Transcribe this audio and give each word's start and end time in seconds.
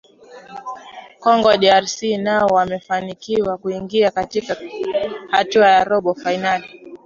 congo 1.19 1.57
drc 1.57 2.03
nao 2.17 2.47
wamefanikiwa 2.47 3.57
kuingia 3.57 4.11
katika 4.11 4.57
hatua 5.31 5.67
ya 5.67 5.83
robo 5.83 6.13
fainali 6.13 6.95